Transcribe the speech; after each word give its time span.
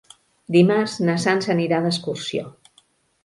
Dimarts 0.55 0.95
na 1.09 1.17
Sança 1.25 1.53
anirà 1.55 1.81
d'excursió. 1.85 2.47